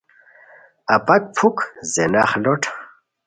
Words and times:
اپاک 0.95 1.23
پُھک 1.35 1.57
زینخ 1.93 2.31
لوٹ 2.43 2.61